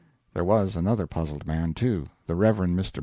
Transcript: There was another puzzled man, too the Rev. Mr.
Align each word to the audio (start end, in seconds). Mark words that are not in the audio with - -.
There 0.33 0.43
was 0.43 0.75
another 0.75 1.05
puzzled 1.05 1.45
man, 1.45 1.75
too 1.75 2.07
the 2.25 2.33
Rev. 2.33 2.57
Mr. 2.57 2.99